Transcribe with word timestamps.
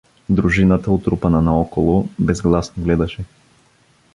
Дружината, 0.29 0.91
отрупана 0.91 1.41
наоколо, 1.41 2.09
безгласно 2.19 2.83
гледаше. 2.83 3.25